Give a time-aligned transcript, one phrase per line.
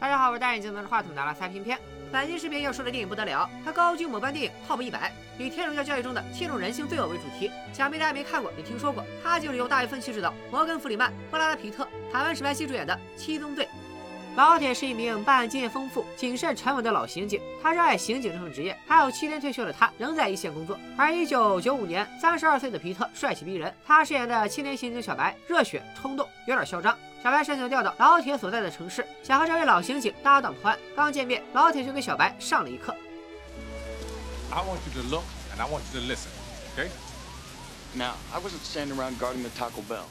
[0.00, 1.78] 大家好，我是戴眼镜拿着话筒拿了三片片。
[2.10, 7.50] 本期视频要说的电影不得了，它高居某班电影 TOP 一百，以天主教教义中的七种人性罪恶为主题。
[7.70, 13.66] 想必大家没看过也听说过，它就是由大卫芬奇执导、摩根弗里曼、布拉德皮特、凯文史派西主演的《七宗罪》。
[14.36, 18.74] 老铁是一名办案经验丰富、谨慎沉稳的老刑警，他热爱刑警这份职业。
[18.86, 20.78] 还有七天退休的他，仍在一线工作。
[20.96, 26.96] 而一九九五年，三十二岁的皮特帅气逼人，他饰演的青年刑警小白热血冲动，有点嚣张。
[27.22, 30.78] 小白申请调到老铁所在的城市，想和这位老刑警搭档破案。
[30.96, 32.96] 刚见面，老铁就给小白上了一课。
[34.50, 36.30] I want you to look and I want you to listen,
[36.74, 36.88] okay?
[37.94, 40.04] Now, I wasn't standing around guarding the Taco Bell.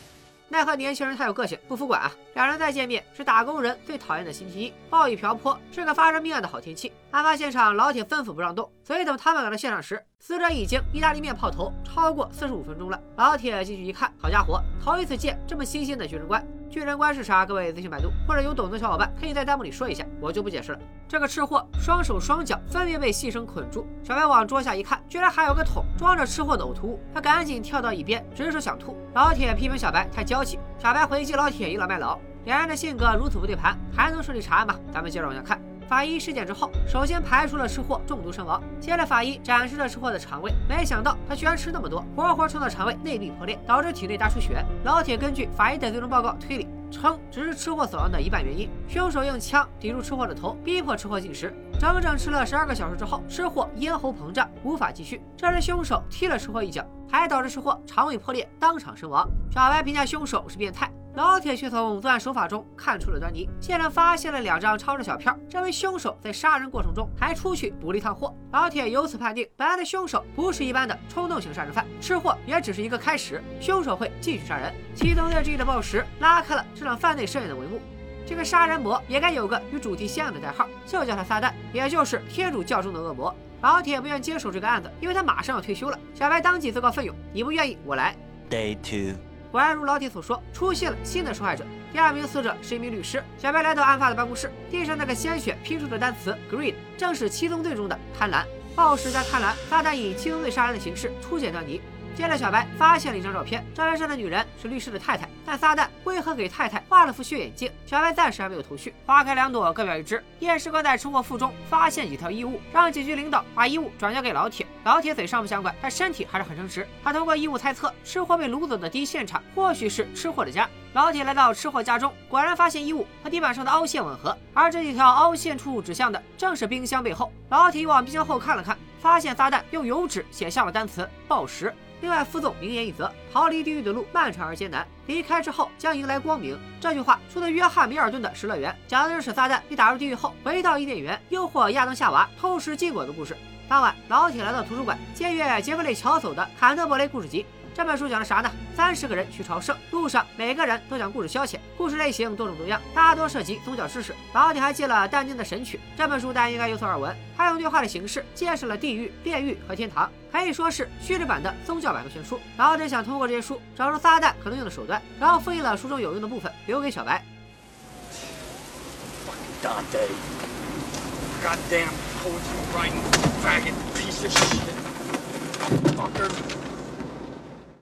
[0.50, 2.12] 奈何年轻人太有个性，不服管啊！
[2.36, 6.94] 两人再见面是打工人最讨厌的星期一，暴雨瓢泼，是个发生命案的好天气。
[7.10, 13.02] 案发现场，老铁吩咐不让动，所以等他们赶到现场时，死者已经意大利面泡头超过四十五分钟了。
[13.16, 16.46] 老铁进去一看，好家伙，头一次见这么新鲜的巨人观。
[16.70, 17.46] 巨人观是啥？
[17.46, 20.80] 各位自行百度，或者有懂的小伙伴可以在弹幕里说一下，我就不解释了。
[21.08, 28.96] 这个吃货双手双脚分别被细绳捆住，小白往桌下一看，居然还有个桶装着吃货的呕吐物，他赶紧跳到一边，直说想吐。
[29.16, 34.76] 老铁批评小白太娇气，小白回击老铁倚老卖老，两人的性格如此不对盘，还能顺利查案吗？
[34.94, 35.60] 咱们接着往下看。
[35.90, 38.62] 法医尸检之后，首先排除了吃货中毒身亡。
[38.80, 44.64] 接着，法医展示了吃货的肠胃，没想到他居然吃那么多，活活撑到肠胃内壁破裂，导致体内大出血。
[44.84, 48.70] 老铁根据法医的最终报告推理，称只是吃货死亡的一半原因。
[48.88, 55.20] 凶手用枪抵住吃货的头，逼迫吃货进食，整整吃了十二个小时之后，吃货咽喉膨胀，无法继续。
[55.36, 59.28] 这时，凶手踢了吃货一脚，还导致吃货肠胃破裂，当场身亡。
[59.52, 60.88] 小白评价凶手是变态。
[61.16, 68.34] 老铁却从作案手法中看出了端倪，现场发现了两张超市小票，这位凶手在杀人过程中还出去补了一趟货。
[68.52, 74.74] 老铁由此判定，本案的凶手不是一般的冲动型杀人犯，吃货也只是一个开始，凶手会继续杀人。
[74.96, 77.82] 七宗罪之一的暴食拉开了这场犯罪盛宴的帷幕。
[78.26, 83.36] 这个杀人魔也该有个与主题相应的代号，就叫他撒旦，也就是天主教中的恶魔。
[83.62, 86.00] 老铁不愿接手这个案子，因为他马上要退休了。
[86.14, 88.16] 小白当即自告奋勇，你不愿意，我来。
[88.50, 89.20] Day two.
[89.52, 91.66] 果然如老铁所说，出现了新的受害者。
[91.92, 93.24] 第二名死者是一名律师。
[93.38, 98.44] 小白来到案发的办公室，地上那个鲜血拼出的单词 “greed” 正是七宗罪中的贪婪。
[98.76, 101.82] 暴食加贪婪，撒旦以七宗罪杀人的形式初显端倪。
[102.20, 107.72] 接着，小白发现了一张照片，照片上的女人是律师的太太，但撒旦为何给太太画了副血眼镜？
[107.86, 108.94] 小白暂时还没有头绪。
[109.06, 110.22] 花开两朵，各表一枝。
[110.40, 114.68] 验尸官在车祸腹中发现几条衣物，让警局领导把衣物转交给老铁。
[114.84, 116.86] 老铁嘴上不想管，但身体还是很诚实。
[117.02, 120.68] 他通过衣物猜测，吃货被掳走的第一现场或许是吃货的家。
[120.92, 127.32] 老铁来到吃货家中，果然发现衣物和地板上的凹陷吻合，而这几条凹陷处指向的正是冰箱背后。
[127.48, 131.74] 老铁往冰箱后看了看，发现撒旦用油纸写下了单词“暴食”。
[132.02, 136.58] 另外，副总名言一则：逃离地狱的路漫长而艰难，离开之后将迎来光明。
[136.80, 143.36] 这句话出自约翰·米尔顿的《失乐园》，讲的就是撒旦被打入地狱后，回到伊甸园，诱惑亚当夏娃偷食禁果的故事。
[143.68, 147.44] 当晚，老铁来到图书馆，借阅杰弗雷·乔叟的《坎特伯雷故事集》。
[147.80, 148.52] 这本书讲的啥呢？
[148.76, 154.14] 三十个人去朝圣，路上每个人都讲故事消遣，故事类型多种多样，大多涉及宗教知识。
[154.34, 157.16] 老铁还借了但丁的《神曲》，这本书大家应该有所耳闻。
[157.38, 162.38] 他用对话的形式介绍了地狱、炼狱和天堂，可以说是虚制版的宗教百科全书。
[162.58, 167.24] 老铁想通过这些书找出撒旦可能用的手段，然后复印了书中有用的部分留给小白。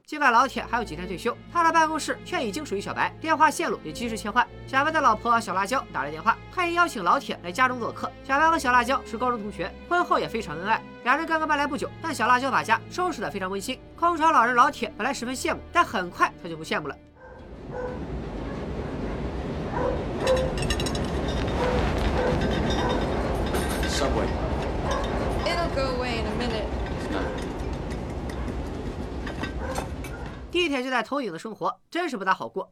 [0.07, 4.47] 尽管老铁还有几天退休，他的办公室却已经属于小白，电话线路也及时切换。
[4.65, 8.09] 小白的老婆小辣椒打来电话，特意邀请老铁来家中做客。
[8.23, 10.81] 小白和小辣椒是高中同学，婚后也非常恩爱。
[11.03, 13.77] 两人刚刚搬来不久，但小辣椒把家收拾得非常温馨。
[13.99, 16.95] 空巢老人老铁本来十分羡慕，但很快他就不羡慕了。
[23.89, 24.29] Subway.
[25.43, 26.76] It'll go away in a minute.
[30.57, 32.71] 地铁就在投影的生活，真是不大好过。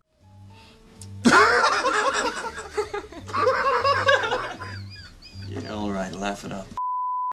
[5.48, 6.66] Yeah, all right, laugh it up.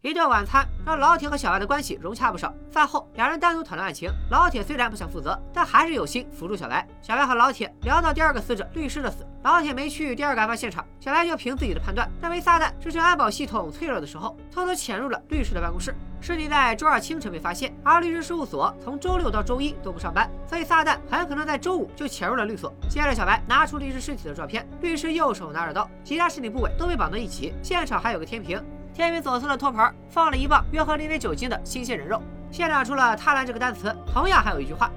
[0.03, 2.53] 一顿晚餐让老铁和小白的关系融洽不少。
[2.73, 4.11] 饭后，两人单独讨论案情。
[4.33, 6.85] 老铁虽然不想负责，但还是有心辅助小白。
[7.01, 15.95] 小白和老铁聊到第二个死者律师的死，老铁没去第二个案发现场，小白就凭自己的判断，认为撒旦是趁安保系统脆弱的时候，偷偷潜入了律师的办公室。
[16.21, 22.75] 尸体在周二清晨被发现，而律师事务所从周六到周一都不上班，所以撒旦很可能在周五就潜入了律所。
[22.89, 28.61] 接着，小白拿出律师尸体的照片，律师右手拿着刀，其他身体部位都被绑在一起，现场还有个天平。
[28.95, 32.23] 天宇左侧的托盘放了一磅约合零点九斤的新鲜人肉。
[32.51, 34.91] 现场除了“贪婪”这个单词，同样还有一句话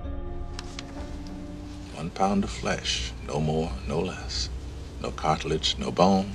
[1.98, 4.48] ：One pound of flesh, no more, no less.
[5.02, 6.26] No cartilage, no bone.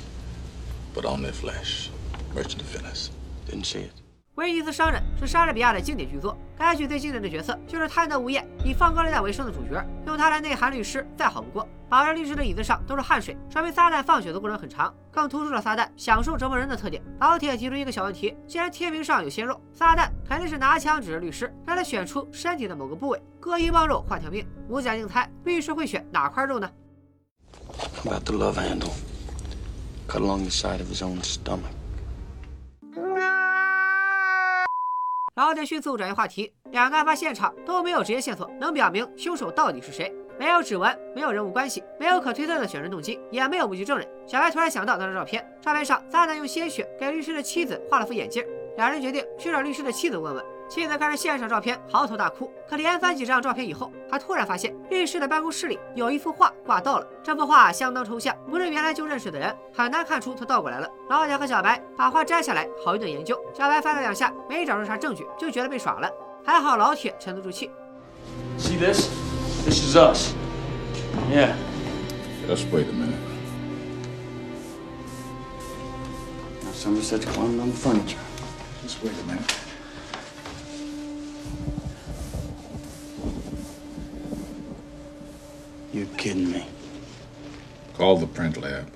[0.94, 1.90] but on their flesh.
[2.34, 3.10] Merchant of Venice.
[3.46, 3.92] Didn't see it.
[4.34, 11.66] 威尼斯商人是莎士比亚的经典巨作，该剧最经典的角色就是贪得无厌、以放高利贷为生的主角，用他来内涵律师再好不过。
[11.88, 17.02] 绑在律师的椅子上都是汗水，说明撒旦放血的过程很长，更突出了撒旦享受折磨人的特点。
[17.18, 24.46] 老铁提出一个小问题：既然天平上有鲜肉，撒旦肯定是拿枪指着律师，让他选出身体的某个部位，割一磅肉换条命。
[24.68, 26.70] 无奖竞猜，律师会选哪块肉呢
[28.04, 28.92] ？About the love handle?
[30.06, 31.79] Cut along the side of his own stomach.
[35.34, 44.06] 然后就迅速转移话题，两个案发现场都没有直接线索能表明凶手到底是谁，没有指纹，没有人物关系，没有可推测的选人动机，也没有目击证人。
[44.26, 48.44] 小白突然想到那张照片，照片上渣男用鲜血给律师的妻子画了副眼镜，
[48.76, 50.44] 两人决定去找律师的妻子问问。
[50.70, 52.48] 妻子看着现场照片，嚎啕大哭。
[52.68, 57.06] 可连翻几张照片以后，他突然发现律师的办公室里有一幅画挂倒了。
[57.24, 60.88] 这幅画相当抽象，不是原来就认识的人，很难看出他倒过来了。
[61.08, 63.36] 老铁和小白把画摘下来，好一顿研究。
[63.52, 66.08] 小白翻了两下，没找出啥证据，就觉得被耍了。
[66.46, 67.68] 还好老铁沉得住气。
[68.56, 69.08] See this?
[69.64, 70.34] This is us.
[71.32, 71.56] Yeah.
[72.46, 73.18] Just wait a minute.
[76.62, 78.20] Now Somerset's climbing on the furniture.
[78.84, 79.52] Just wait a minute.
[85.92, 86.62] You're kidding me.
[87.96, 88.86] Call the print lab.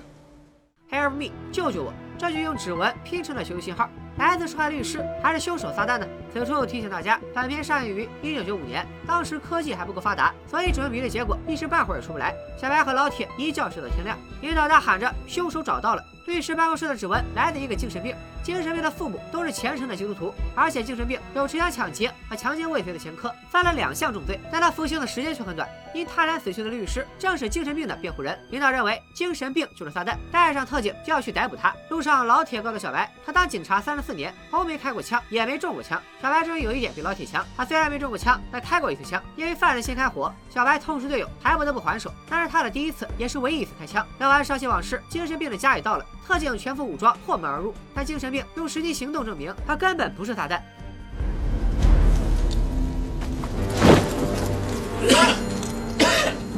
[0.89, 1.93] Help me，救救我！
[2.17, 6.07] 这就用指纹拼成了求救信号，来自受害律师还是凶手撒旦呢？
[6.31, 12.33] 此处提醒大家，本片上映于1995年，当时科技还不够发达，所以指纹比对结果一时半会儿也出不来。
[12.57, 16.03] 小白和老铁一觉睡到天亮，领导大喊着凶手找到了。
[16.27, 18.15] 律师办公室的指纹来自一个精神病，
[18.45, 25.67] 精神病的父母都是虔诚的基督徒，而且精神病有持枪抢劫和强奸未遂的前科，犯了两项重罪，但他服刑的时间却很短。
[25.95, 31.73] 因贪婪死去的律师正是精神病的辩护人，领导认为精神病就是撒旦，带上特警就要去逮捕他。
[31.89, 35.99] 路上，老铁告诉小白，他当警察三十四年，从没开过枪，也没中过枪。
[36.21, 42.13] 小白终于有一点比老铁强，他虽然没中过枪，但开过一次枪，因为犯人先开火，小白痛失队友，还不得不还手。
[42.29, 44.05] 那是他的第一次，也是唯一一次开枪。
[44.19, 46.05] 聊完伤心往事，精神病的家也到了。
[46.27, 50.59] 特警全副武装破门而入，但精神病用实际行动证明他根本不是撒旦。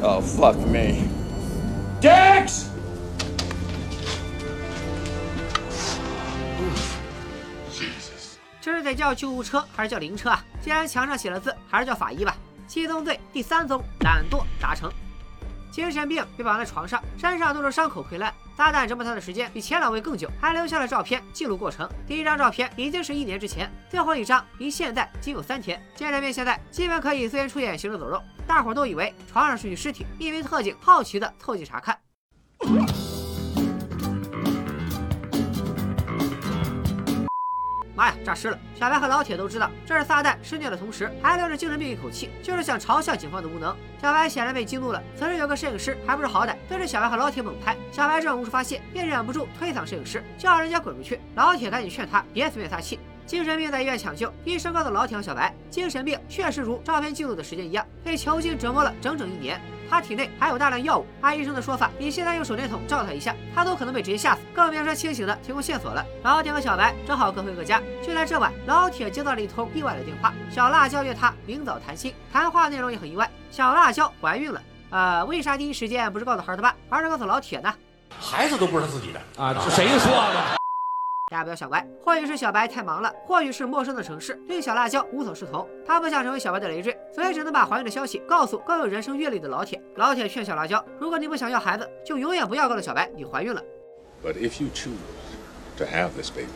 [0.01, 1.03] Oh, fuck me.
[2.01, 2.65] Dex!
[8.61, 10.43] 这是得叫救护车还是叫灵车啊？
[10.61, 12.35] 既然墙上写了字，还是叫法医吧。
[12.67, 14.89] 七宗罪第三宗懒惰达成。
[15.71, 18.33] 精神病被绑在床上，身上都是伤口溃烂。
[18.57, 21.87] 撒旦折磨他的时间比前两位更久，还留下了照片记录过程。
[22.07, 25.79] 第一张照片已经是一年之前，最后一张离现在仅有三天。
[25.93, 30.07] 精神病现在基本可以随便出演行尸走肉，大伙儿都以为床上是具尸体。
[30.17, 31.95] 一名特警好奇地凑近查看。
[37.95, 38.59] 妈呀，诈尸了！
[38.79, 43.75] 小白和老铁都知道，这是撒旦施虐的同时，还留着精神病一口气，就是想嘲笑警方的无能。
[43.99, 47.75] 小白显然被激怒了，此时有个摄影师还不识好歹，对着小白和老铁猛拍。
[47.91, 51.19] 小白正无处发泄，便忍不住推搡摄影师，叫人家滚出去。
[51.35, 52.99] 老铁赶紧劝他别随便撒气。
[53.25, 59.59] 精神病在医院抢救，医生告诉老铁和小白，精神病确实如照片记录的时间一样，被囚禁折磨了整整一年。
[59.89, 66.05] 他体内还有大量药物，按医生的说法，你现在用手电筒照他一下，他都可能被直接吓死，更别说清醒的提供线索了。
[66.23, 67.81] 老铁和小白正好各回各家。
[68.01, 72.13] 就在这晚，老铁接到了一通意外的电话，小辣椒约他明早谈心。
[72.31, 74.61] 谈话内容也很意外，小辣椒怀孕了。
[74.89, 77.73] 呃，为啥第一时间不是告诉孩儿他爸，而是告诉老铁呢？
[78.19, 79.53] 孩子都不是他自己的啊！
[79.53, 80.57] 这谁说的？
[81.29, 89.81] 大家不要小白，或许是小白太忙了，或许是陌生的城市对小辣椒无所适从，他不想成为小白的累赘，所以只能把怀孕的消息告诉更有人生阅历的老铁。
[89.97, 93.61] 老铁劝小辣椒，如果你不想要孩子，就永远不要告诉小白你怀孕了。
[94.23, 94.95] But if you choose
[95.77, 96.47] to have this baby,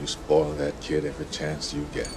[0.00, 2.08] you spoil that kid every chance you get.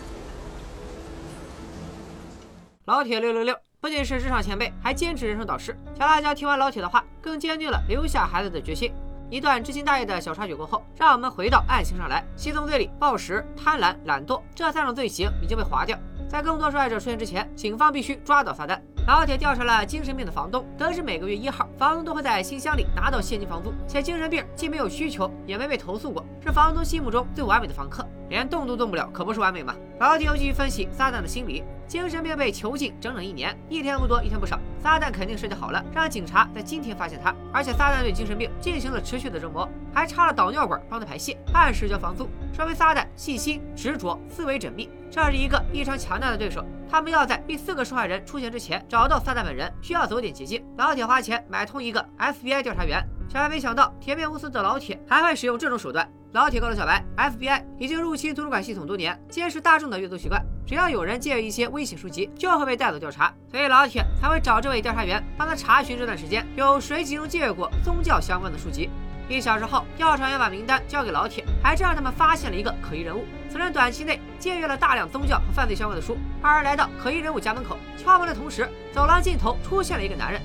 [2.85, 5.77] 老铁六六六，不仅是职场前辈，还兼职人生导师。
[5.93, 8.93] 小辣椒听完老铁的话，更坚定了留下孩子的决心。
[9.29, 12.25] 一段知心大意的小插曲过后，让我们回到案情上来。
[12.33, 15.99] 七宗罪里，暴食、贪婪、懒惰这三种罪行已经被划掉。
[16.29, 18.79] 在更多受害者出现之前，警方必须抓到撒旦。
[19.05, 28.07] 老铁调查了精神病的房东，得知每个月一号，房东都会在信箱里拿到现金房租，且精神病既没有需求，也没被投诉过，是房东心目中最完美的房客。
[28.29, 29.75] 连动都动不了，可不是完美吗？
[29.99, 31.65] 老铁又继续分析撒旦的心理。
[31.85, 34.57] 精神病被囚禁整整一年，一天不多，一天不少。
[34.81, 37.35] 撒旦肯定设计好了，让警察在今天发现他。
[37.51, 44.89] 而且撒旦对精神病进行了持续的折磨，还插了导尿管帮他排泄，按时交房租，说明撒旦细心、执着、思维缜密。
[45.11, 46.65] 这是一个异常强大的对手。
[46.89, 50.63] 他们要在第四个受害人出现之前找到撒旦本人，需要走点捷径。
[50.77, 56.07] 老铁花钱买通一个 FBI 调查员，小白没想到铁面无私的老铁还会使用这种手段。
[56.33, 60.43] 老铁告诉小白，FBI 已经入侵图书馆系统多年，监视大众的阅读习惯。
[60.65, 63.31] 只要有人借阅一些危险书籍，就会被带走调查。
[63.51, 68.89] 所以老铁才会找这位调查员帮他查询这段时间有谁集中借阅过宗教相关的书籍。
[69.29, 73.25] 一小时后，调查员把名单交给老铁，还真让他们发现了一个可疑人物。
[73.49, 76.17] 此人短期内借阅了大量宗教和犯罪相关的书。
[76.41, 80.41] 二人来到可疑人物家门口，敲门的同时，走廊尽头出现了一个男人。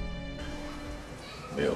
[1.57, 1.73] 没有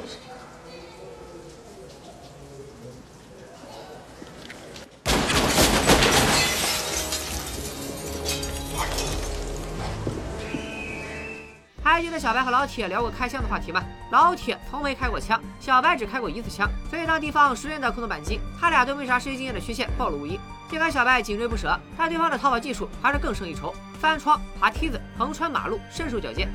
[11.93, 13.83] 还记得小白和老铁聊过开枪的话题吗？
[14.11, 16.67] 老铁从没开过枪，小白只开过一次枪。
[16.89, 20.41] 所以当地方熟练的空投扳机，他俩都没啥实际经验的缺陷暴露无遗。
[20.71, 26.49] 尽管小白紧追不舍，但对方的逃跑技术还是更胜一筹，翻窗、爬梯子、横穿马路，身手矫健。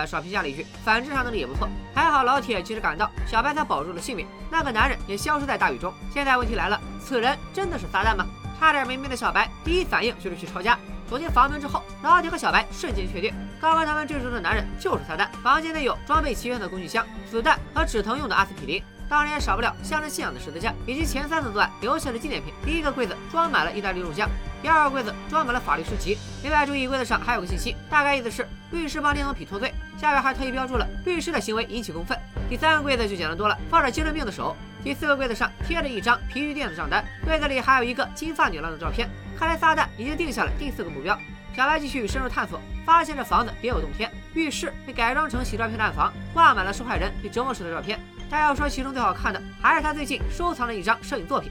[0.06, 1.68] 耍皮下了一句，反侦查能力也不错。
[1.94, 4.26] 还好老铁及时赶到，小白才保住了性命。
[4.50, 5.92] 那个男人也消失在大雨中。
[6.12, 8.26] 现在问题来了，此人真的是撒旦吗？
[8.58, 10.78] 差点没命的小白第一反应就是去抄家。
[11.08, 15.28] 走进房门之后，老铁和小白瞬间确定，刚刚他们追逐的男人就是撒旦。
[15.42, 18.82] 房间内有装备齐全的工具箱、子弹和止疼用的阿司匹林。
[19.10, 22.54] 当然也少不了象征信仰的十字架，以及前三层作案留下的纪念品。
[22.64, 24.30] 第一个柜子装满了意大利肉酱，
[24.62, 26.16] 第二个柜子装满了法律书籍。
[26.44, 29.74] 另外注意柜子上还有个信息，大概意思是律师帮林总匹脱罪。
[29.98, 32.16] 下边还特意标注了律师的行为引起公愤。
[32.48, 34.56] 第三个柜子就简单多了，放着精神病的手。
[34.84, 39.10] 第四个柜子上贴着一张皮具店的账单，柜子里还有一个金发女郎的照片。
[39.36, 41.18] 看来撒旦已经定下了第四个目标。
[41.56, 44.08] 小白继续深入探索，发现这房子别有洞天。
[44.34, 47.98] 浴室被改装成洗照片的暗房，挂满了受害人被折磨时的照片。
[48.30, 51.50] 但要说其中最好看的，还是他最近收藏的一张摄影作品。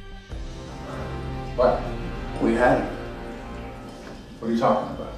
[1.58, 1.80] What?
[2.42, 2.84] We had it.
[4.40, 5.10] What are you talking about?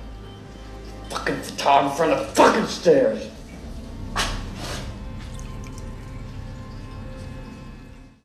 [1.11, 3.27] Fucking photographer on the fucking stairs.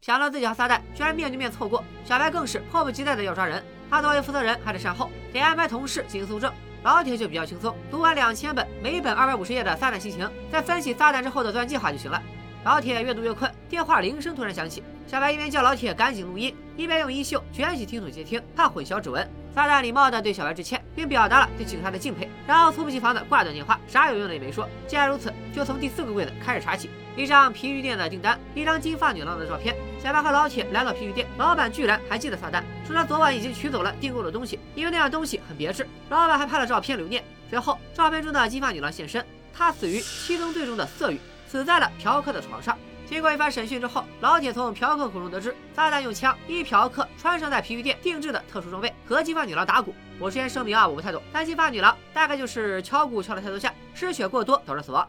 [0.00, 3.62] 想到自己和撒旦居然面对面错过，小白更是迫不及待的要抓人。
[3.90, 6.50] 他作为负责人还得善后，得安排同事进行搜证。
[6.85, 12.23] 老铁就比较轻松，读完两千本，每本二百五十页的《撒旦心情》，再分析撒旦之后的作案计划就行了。
[12.66, 19.25] 老铁越读越困，电话铃声突然响起，小白一边叫老铁赶紧录音，一边用衣袖卷起听筒接听，怕混淆指纹。
[19.54, 24.68] 撒旦礼貌地对小白致歉，并表达了对警察的敬佩，然后猝不及防地挂断电话，啥有用的也没说。
[24.88, 26.90] 既然如此，就从第四个柜子开始查起。
[27.14, 29.73] 一张皮具店的订单，一张金发女郎的照片。
[30.02, 35.87] 小白和老铁来到皮具店，老板居然还记得撒旦，说他昨晚已经取走了订购的东西，因为那样东西很别致。
[36.08, 37.23] 老板还拍了照片留念。
[37.49, 41.20] 随后，照片中的金发女郎现身，她死于七宗罪中的色欲，
[41.56, 42.76] 死在了嫖客的床上。
[43.08, 49.94] 经过一番审讯之后，老铁从嫖客口中得知，撒旦用枪逼嫖客穿上在皮具店定制的特殊装备，和金发女郎打鼓。
[50.18, 55.08] 我事先声明啊，我不太懂，但金发女郎大概就是敲鼓敲的太多下，失血过多导致死亡。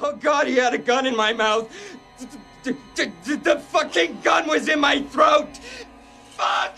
[0.00, 1.66] Oh God, he had a gun in my mouth.
[2.62, 5.46] The, fucking gun was in my throat.
[6.36, 6.72] Fuck.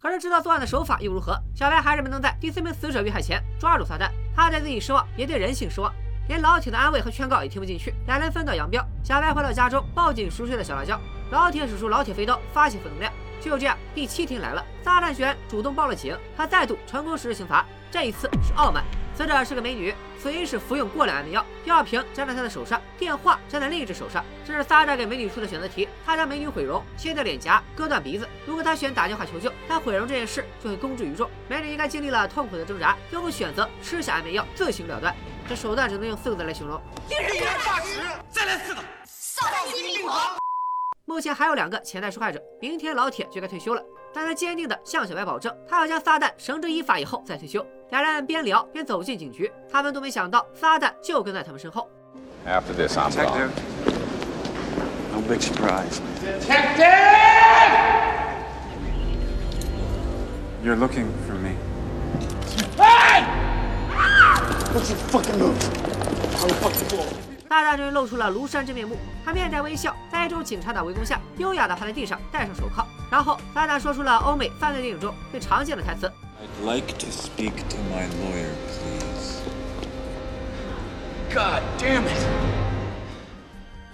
[0.00, 1.36] 可是知道作案的手法又如何？
[1.56, 4.08] 小白还是没能在第四名死者遇害前抓住撒旦。
[4.36, 5.92] 他对自己失望，也对人性失望，
[6.28, 7.92] 连老铁的安慰和劝告也听不进去。
[8.06, 8.84] 两人分道扬镳。
[9.02, 11.00] 小白回到家中，抱紧熟睡的小辣椒。
[11.30, 13.12] 老铁使出老铁飞刀，发起负能量。
[13.40, 16.16] 就这样，第七天来了，撒旦居然主动报了警。
[16.36, 18.84] 他再度成功实施刑罚，这一次是傲慢。
[19.14, 24.24] 死者是个美女，死因是服用过量安眠药，药瓶粘在她的手上，电话粘在另一只手上。
[24.44, 28.28] 这是撒旦给美女出的选择题，他将美女毁容，切掉脸颊，割断鼻子。
[28.46, 31.28] 如果他选打电话求救，他毁容这件事就会公之于众。
[31.48, 35.12] 美女应该经历了痛苦的挣扎，最后选择吃下安眠药，自行了断。
[35.48, 36.78] 这手段只能用四个字来形容：
[37.08, 37.28] 令人
[37.60, 38.02] 发指！
[38.30, 40.36] 再来四个，扫心病狂
[41.06, 43.82] 目前还有两个潜在受害者，明天老铁就该退休了。
[44.12, 47.66] 但他坚定地向小白保证，他要将撒旦绳之以法以后再退休。
[47.88, 51.88] 两人边聊边走进警局，他们都没想到撒旦就跟在他们身后。
[52.46, 53.48] After this, I'm gone.
[55.12, 55.98] No big surprise.
[60.62, 61.56] You're looking for me.
[62.76, 63.57] What's
[64.88, 65.56] your fucking move?
[66.40, 67.06] On the fucking floor.
[67.48, 72.86] 撒旦终于露出了庐山真面目，他面带微笑，在一众警察的围攻下，优雅地趴在地上，戴上手铐。
[73.10, 76.06] 然后，大大说出了欧美犯罪电影中最常见的台词
[76.38, 79.40] I'd like to speak to my lawyer, please.
[81.34, 82.22] God damn it.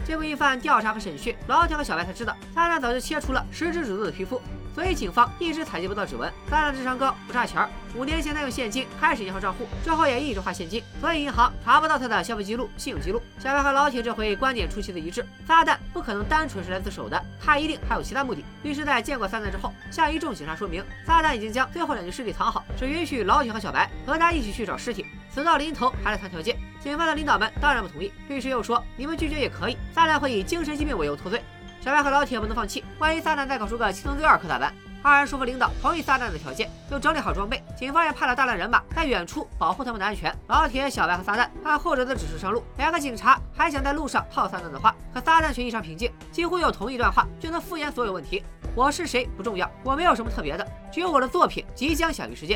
[0.05, 4.43] 经过一番调查和审讯，老铁和小白才知道，大大早就切除了食指指肚的皮肤。
[4.75, 6.33] 所以警方一直采集不到指纹。
[6.51, 13.23] 撒旦智商高，不差钱儿，五年前他用现金开始银行账户，之后也一直花现金，所以银行查不到他的消费记录、信用记录。
[13.39, 18.45] 小白和老铁这回观点出奇的一致，撒旦不可能单纯是来自首的，他一定还有其他目的。
[18.63, 25.07] 律师，在见过撒旦之后，向一众警察说明，撒旦已经将最后两具尸体藏好，只允许老铁和小白和他一起去找尸体。
[25.31, 28.13] 死到临头还来谈条件，警方的领导们当然不同意。
[28.29, 31.43] 律师又说：“你们拒绝也可以，撒旦会以精神疾病为由脱罪。”
[31.85, 34.73] 小白和老铁不能放弃，万一撒旦再搞出个七宗罪二可咋办？
[35.03, 37.63] 二人说服领导同意撒旦的条件，又整理好装备。
[37.77, 40.35] 警方也派了大量人马在远处保护他们的安全。
[40.47, 42.65] 老铁、小白和撒旦按后者的指示上路。
[42.79, 48.43] 两个警察还想在路上套撒旦的话，可撒旦却异常平静，几乎用同一段话就能敷衍所有问题。
[48.75, 52.55] 我是谁不重要，我没有什么特别的，只有我的作品即将享誉世界。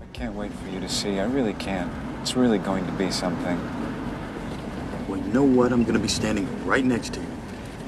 [0.00, 1.20] I can't wait for you to see.
[1.20, 1.86] I really can't.
[2.24, 3.58] It's really going to be something.
[5.08, 5.70] Well, you know what?
[5.70, 7.29] I'm gonna be standing right next to you.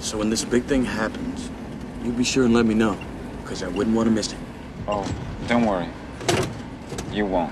[0.03, 1.49] So when this big thing happens,
[2.05, 2.97] you be sure and let me know,
[3.45, 4.39] because I wouldn't want to miss it.
[4.85, 5.07] Oh,
[5.49, 5.87] don't worry.
[7.13, 7.51] You won't.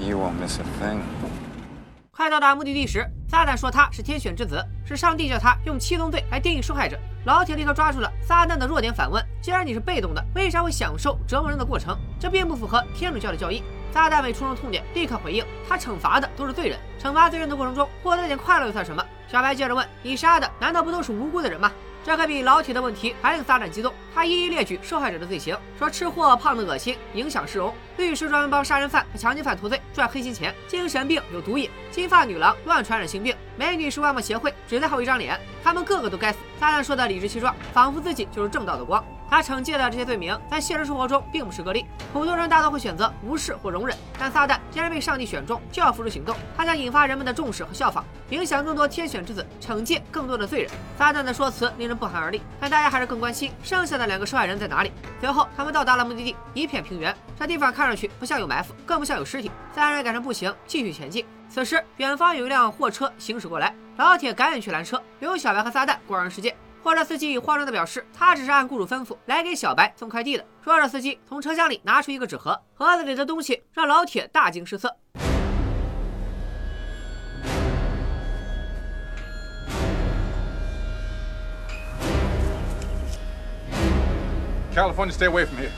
[0.00, 1.02] You won't miss a thing.
[2.10, 6.98] 快到达目的地时，撒旦说他是天选之子，是上帝叫他用七宗罪来定义受害者。
[7.26, 11.94] 老铁立刻抓住了撒旦的弱点，反问：既然你是被动的，为啥会享受折磨人的过程？
[12.18, 13.62] 这并不符合天主教的教义。
[13.92, 19.04] 撒旦为触中痛点，立刻回应：他惩罚的都是罪人，惩罚罪人的过程中获得点快乐又算什么？
[19.28, 21.72] 小白接着问：你杀的难道不都是无辜的人吗？
[22.04, 36.38] 这可比老铁的问题还令撒旦激动，他一一列举受害者的罪行，说吃货胖的恶心，影响市容；律师专门帮杀人犯和强奸犯脱罪，赚黑心钱；精神病有毒瘾，金发女郎乱传染性病，美女是外貌协会，只在乎一张脸，他们个个都该死。
[36.60, 39.02] 撒旦说的理直气壮，仿佛自己就是正道的光。
[39.34, 41.84] 他惩戒的这些罪名，在现实生活中并不是个例。
[42.12, 46.36] 普通人大多会选择无视或容忍，但撒旦既然被上帝选中，就要付出行动。
[46.56, 50.70] 他将引发人们的重视和效仿，影响更多天选之子，惩戒更多的罪人。
[50.96, 54.92] 撒旦的说辞令人不寒而栗，但大家还是更关心剩下的两个受害人在哪里。
[55.20, 57.12] 随后，他们到达了目的地，一片平原。
[57.36, 59.50] 这地方看上去不像有埋伏，更不像有尸体。
[59.74, 61.26] 三人改成步行继续前进。
[61.50, 66.54] 此时，远方有一辆货车行驶过来，老铁赶紧去拦车，留小白和撒旦过人世界。
[66.84, 70.44] 货车司机慌张地表示，他只是按雇主吩咐来给小白送快递的。
[70.62, 74.94] 说着，司机从车厢里拿出一个纸盒，盒子里的东西让老铁大惊失色。
[84.74, 85.70] California, stay away from here.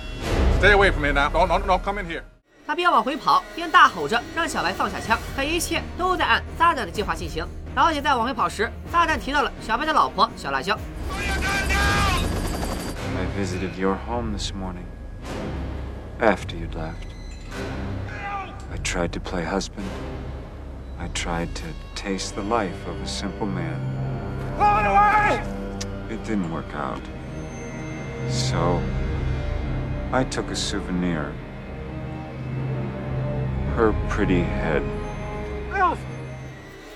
[0.58, 1.28] Stay away from here now.
[1.28, 2.22] Don't, don't, don't come in here.
[2.66, 7.46] 他边往回跑边大吼着让小白放下枪，可一切都在按撒旦的计划进行。
[7.76, 10.76] 老铁在往回跑时，撒旦提到了小白的老婆小辣椒。
[13.35, 14.85] I visited your home this morning.
[16.19, 17.07] After you'd left.
[18.71, 19.87] I tried to play husband.
[20.99, 21.63] I tried to
[21.95, 23.79] taste the life of a simple man.
[26.09, 27.01] It didn't work out.
[28.29, 28.81] So,
[30.11, 31.31] I took a souvenir.
[33.75, 34.83] Her pretty head.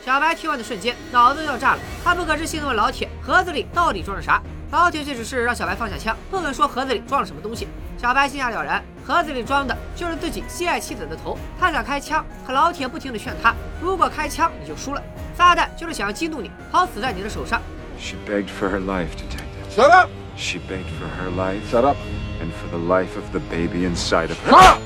[0.05, 1.79] 小白听完的瞬间，脑子要炸了。
[2.03, 4.39] 他不可置信地问老铁：“盒子里到底装着啥？”
[4.70, 7.66] 老铁却只是让小白放下枪问问说盒子里装了什么东西。
[7.98, 11.37] 小白心下了然盒子里装的就是自己心爱妻子的头。
[11.59, 15.02] 他想开枪可老铁不停的劝他如果开枪你就输了。
[15.37, 17.61] 撒旦就是想要激怒你好死在你的手上。
[17.98, 20.09] She begged for her life to take that shut up!
[20.37, 21.68] She begged for her life.
[21.70, 21.96] Shut up!
[22.40, 24.78] And for the life of the baby inside of her.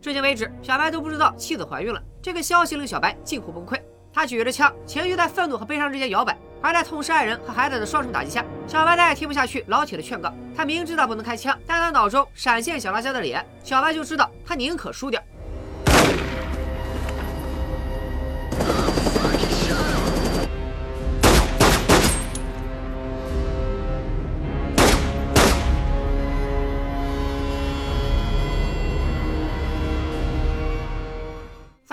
[0.00, 2.02] 至今为止小白都不知道妻子怀孕了。
[2.26, 3.80] 这个消息令小白近乎崩溃。
[4.12, 6.36] 他举着枪，情绪在愤怒和悲伤之间摇摆。
[6.60, 10.34] 而在痛失爱人和孩子的双重打击下，小白再也听不下去老铁的劝告。
[10.56, 15.22] 他明知道不能开枪，但他脑中闪现小辣椒的脸，小白就知道他宁可输掉。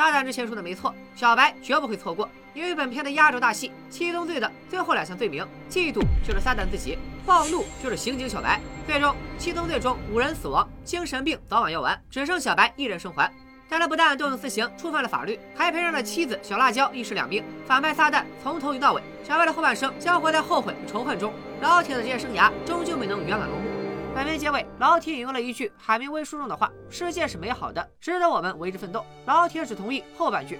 [0.03, 8.59] 撒旦之前说的没错，小白绝不会错过，因为本片的压轴大戏七宗罪的最后两项罪名，嫉妒就是撒旦自己，暴怒就是刑警小白。
[8.85, 13.31] 最终七宗罪中五人死亡，精神病早晚要完，只剩小白一人生还。
[13.69, 17.41] 但他不但动用私刑触犯了法律，还赔上了妻子小辣椒一尸两命。
[17.65, 21.33] 反派撒旦从头赢到尾，小白的后半生将活在后悔与仇恨中。
[21.61, 23.72] 老铁的职业生涯终究没能圆满落幕。
[24.15, 30.59] 本片结尾，老铁引用了一句海明威书中的话：“世界是美好的，值得我们为之奋斗。”老铁只同意后半句。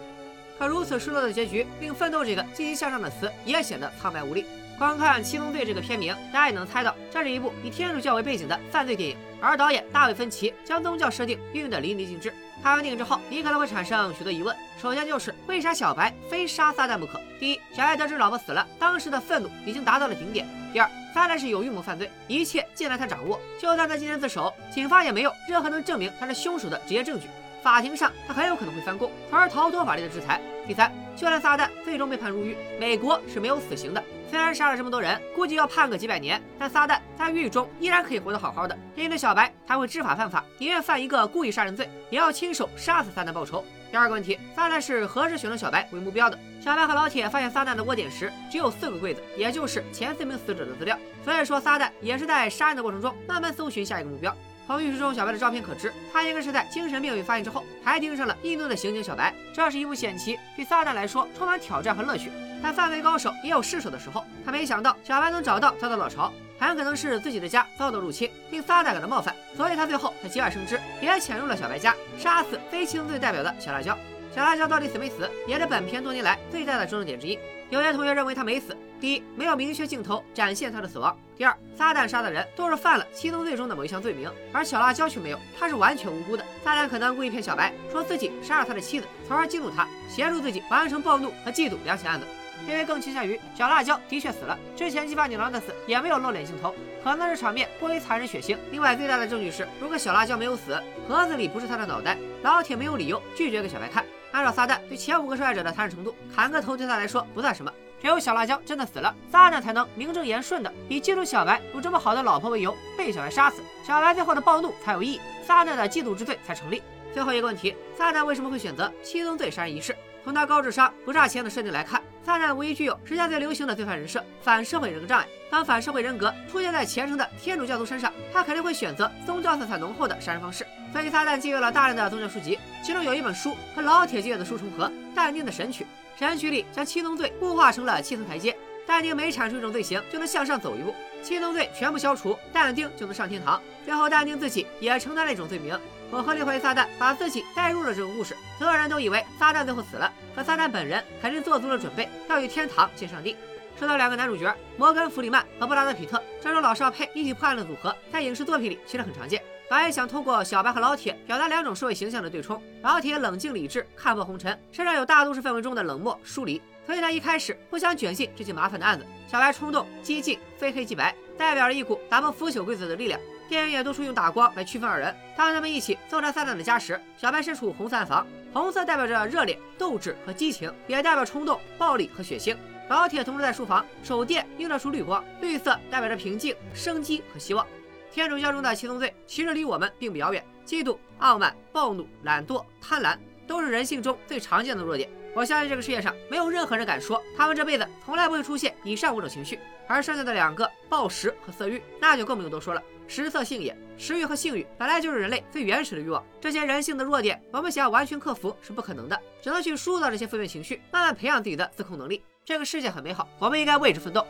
[0.58, 4.44] 可如此失落的结局，令“奋斗”这个积极向上的词也显得苍白无力。
[4.80, 9.16] 观看《七宗罪》这个片名，大家也能猜到，这是一部以天主教为背景的犯罪电影。
[9.40, 12.34] 而导演大卫芬奇将宗教设定运用得淋漓尽致。
[12.64, 14.56] 看完电影之后，你可能会产生许多疑问。
[14.82, 17.20] 首先就是为啥小白非杀撒旦不可？
[17.38, 20.48] 第一，小白得知老婆死了，当时的愤怒已经达到了顶点。
[20.72, 23.38] 第二，撒旦是有预谋犯罪，一切尽在他掌握。
[23.60, 27.28] 就算他今天自首，警方也没有任何能证明他是凶手的直接证据。
[27.62, 30.40] 法庭上，他很有可能会翻供，从而逃脱法律的制裁。
[30.66, 34.02] 第三，就算撒旦最终被判入狱，美国是没有死刑的。
[34.34, 38.76] 虽然杀了这么多人，估计要判个几百年，但撒旦在狱中依然可以活得好好的。
[38.96, 43.64] 面对小白，他会知法犯法，宁愿犯一个故意杀人罪，也要亲手杀死撒旦报仇。
[43.92, 46.40] 第二个问题，撒旦是何时选择小白为目标的？
[46.60, 50.98] 小白和老铁发现撒旦的窝点时，只有四个柜子，也就是前四名死者的资料。
[51.24, 54.36] 所以说，撒旦也是在杀人的过程中慢慢搜寻下一个目标。
[54.66, 59.32] 从浴室中小白的照片可知，他应该是在精神病被发现之后，还盯上了印度的刑警小白。
[59.54, 62.32] 这是一幕险棋，对撒旦来说充满挑战和乐趣。
[62.64, 73.98] 但犯罪高手也有失手的时候，他没想到小白能找到他的老巢，很可能是自己的家遭到入侵，令撒旦感到冒犯，所以他最后才节外生枝，也潜入了小白家，杀死非七宗罪代表的小辣椒。
[74.34, 77.38] 小辣椒到底死没死，也是本片多年来最大的争论点之一。
[77.70, 86.44] 有些同学认为他没死，第一，没有明确镜头展现他的死亡；第二，撒旦杀的人都是犯了七宗罪中的某一项罪名，而小辣椒却没有，他是完全无辜的。
[86.64, 92.26] 撒旦可能故意骗小白，说自己杀了他的妻子，从而激怒他，协助自己完成暴怒和嫉妒两起案子。
[92.68, 96.74] 因为更倾向于小辣椒的确死了，之前激发女郎的死也没有露脸镜头，
[97.04, 98.58] 可能是场面过于残忍血腥。
[98.72, 104.06] 另外，最大的证据是，如果小辣椒没有死，盒子里不是他的脑袋，老铁没有理由拒绝给小白看。
[104.32, 107.72] 按照撒旦对前五个受害者的残忍程度，砍个头对他来说不算什么。
[108.02, 116.82] 只有小辣椒真的死了，撒旦才能名正言顺的以嫉妒小白有这么好的老婆为由被小白杀死，小白最后的暴怒才有意义，撒旦的嫉妒之罪才成立。
[117.14, 119.96] 最后一个问题，撒旦为什么会选择七宗罪杀人仪式？
[120.24, 125.28] 从他高智商不差钱的设定来看，撒旦无疑具有时下最流行的罪犯人设——反社会人格障碍。
[125.50, 130.66] 当反社会人格出现在虔诚的天主教徒身上，他肯定会选择宗教色彩浓厚的杀人方式。
[130.94, 135.84] 所以，撒旦借阅了大量的宗教书籍，其中有一本书和老铁借阅的书重合，《淡定的神曲》。
[136.18, 140.94] 神曲里将七宗罪物化成了七层台阶，但丁每铲除一种罪行，就能向上走一步。
[141.22, 143.62] 七宗罪全部消除，但丁就能上天堂。
[143.86, 145.80] 最后，但丁自己也承担了一种罪名。
[146.12, 153.36] 我合理怀疑撒旦把自己带入了这个故事，所有人都以为撒旦最后死了，可撒旦本人肯定做足了准备，要与天堂见上帝。
[153.80, 159.42] 说到两个男主角摩根·弗里曼和布拉德·皮特，这种老少配一起破案的组合，在影视作品里其实很常见。
[159.70, 169.06] 导演想通过小白和老铁表达两种社会形象的对冲：老铁冷静理智，看破红尘，身上有大都市氛围中的冷漠疏离，所以他一开始不想卷进这起麻烦的案子。
[169.28, 173.20] 小白冲动激进，非黑即白，代表着一股打破腐朽规则的力量。
[173.50, 175.16] 电影也多处用打光来区分二人。
[175.36, 182.56] 当他们一起搜查撒旦的家时，小白身处红色暗房，红色代表着热烈、斗志和激情，也代表冲动、暴力和血腥。
[182.90, 187.66] 老铁同时在书房，手电映照出绿光，绿色代表着平静、生机和希望。
[188.12, 193.18] 天主教中的七宗罪其实离我们并不遥远，嫉妒、傲慢、暴怒、懒惰、贪婪，
[193.48, 195.10] 都是人性中最常见的弱点。
[195.36, 202.82] 我相信这个世界上没有任何人敢说他们这辈子从来不会出现以上五种情绪，而剩下的两个暴食和色欲，那就更不用多说了。
[203.08, 212.24] 食色性也，食欲和性欲本来就是人类最原始的欲望，这些人性的弱点，我们想要完全克服是不可能的，只能去疏导这些负面情绪，慢慢培养自己的自控能力。
[212.46, 214.26] 这个世界很美好，我们应该为之奋斗。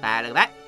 [0.00, 0.65] 拜了个拜。